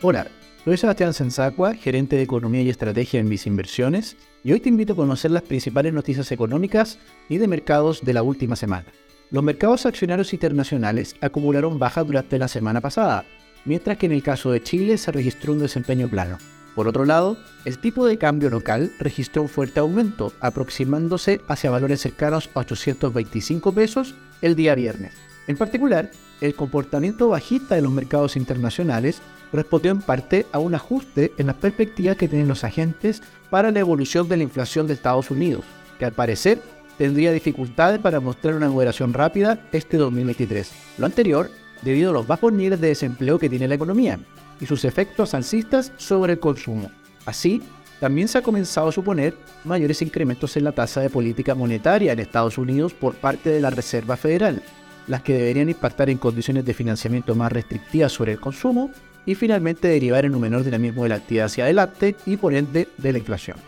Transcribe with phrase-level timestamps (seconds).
[0.00, 0.28] Hola,
[0.64, 4.92] soy Sebastián Sensacua, gerente de Economía y Estrategia en Mis Inversiones, y hoy te invito
[4.92, 8.86] a conocer las principales noticias económicas y de mercados de la última semana.
[9.32, 13.24] Los mercados accionarios internacionales acumularon bajas durante la semana pasada,
[13.64, 16.38] mientras que en el caso de Chile se registró un desempeño plano.
[16.76, 22.00] Por otro lado, el tipo de cambio local registró un fuerte aumento, aproximándose hacia valores
[22.00, 25.14] cercanos a 825 pesos el día viernes.
[25.48, 29.20] En particular, el comportamiento bajista de los mercados internacionales
[29.52, 33.80] respondió en parte a un ajuste en las perspectivas que tienen los agentes para la
[33.80, 35.64] evolución de la inflación de Estados Unidos,
[35.98, 36.60] que al parecer
[36.96, 40.70] tendría dificultades para mostrar una moderación rápida este 2023.
[40.98, 41.50] Lo anterior
[41.82, 44.18] debido a los bajos niveles de desempleo que tiene la economía
[44.60, 46.90] y sus efectos alcistas sobre el consumo.
[47.24, 47.62] Así,
[48.00, 49.34] también se ha comenzado a suponer
[49.64, 53.70] mayores incrementos en la tasa de política monetaria en Estados Unidos por parte de la
[53.70, 54.62] Reserva Federal,
[55.06, 58.90] las que deberían impactar en condiciones de financiamiento más restrictivas sobre el consumo
[59.28, 62.88] y finalmente derivar en un menor dinamismo de la actividad hacia adelante y por ende
[62.96, 63.58] de la inflación.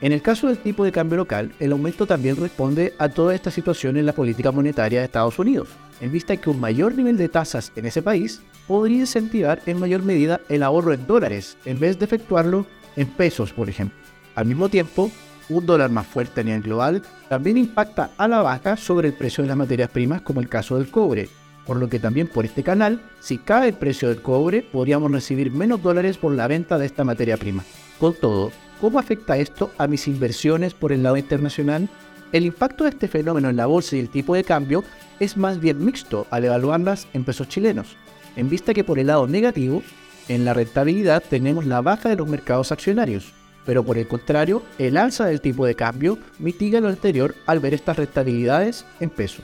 [0.00, 3.50] En el caso del tipo de cambio local, el aumento también responde a toda esta
[3.50, 7.16] situación en la política monetaria de Estados Unidos, en vista de que un mayor nivel
[7.16, 11.80] de tasas en ese país podría incentivar en mayor medida el ahorro en dólares en
[11.80, 13.98] vez de efectuarlo en pesos, por ejemplo.
[14.36, 15.10] Al mismo tiempo,
[15.48, 19.42] un dólar más fuerte a nivel global también impacta a la baja sobre el precio
[19.42, 21.28] de las materias primas como el caso del cobre,
[21.68, 25.52] por lo que también por este canal, si cae el precio del cobre, podríamos recibir
[25.52, 27.62] menos dólares por la venta de esta materia prima.
[28.00, 31.90] Con todo, ¿cómo afecta esto a mis inversiones por el lado internacional?
[32.32, 34.82] El impacto de este fenómeno en la bolsa y el tipo de cambio
[35.20, 37.96] es más bien mixto al evaluarlas en pesos chilenos,
[38.36, 39.82] en vista que por el lado negativo,
[40.28, 43.34] en la rentabilidad tenemos la baja de los mercados accionarios,
[43.66, 47.74] pero por el contrario, el alza del tipo de cambio mitiga lo anterior al ver
[47.74, 49.42] estas rentabilidades en peso.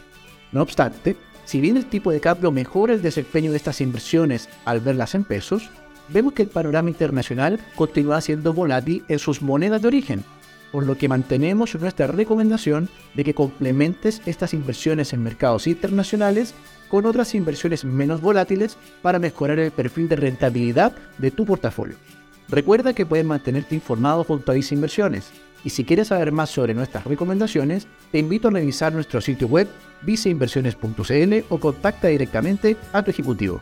[0.52, 4.80] No obstante, si bien el tipo de cambio mejora el desempeño de estas inversiones al
[4.80, 5.70] verlas en pesos,
[6.08, 10.24] vemos que el panorama internacional continúa siendo volátil en sus monedas de origen,
[10.72, 16.54] por lo que mantenemos nuestra recomendación de que complementes estas inversiones en mercados internacionales
[16.88, 21.96] con otras inversiones menos volátiles para mejorar el perfil de rentabilidad de tu portafolio.
[22.48, 25.30] Recuerda que puedes mantenerte informado junto a Visa Inversiones.
[25.64, 29.66] Y si quieres saber más sobre nuestras recomendaciones, te invito a revisar nuestro sitio web
[30.02, 33.60] viceinversiones.cl o contacta directamente a tu ejecutivo.